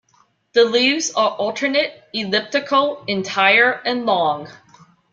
The 0.53 0.65
leaves 0.65 1.11
are 1.11 1.29
alternate, 1.29 2.05
elliptical, 2.11 3.03
entire, 3.05 3.71
and 3.85 4.03
long. 4.07 4.47